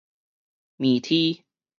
[0.81, 1.43] 麵麶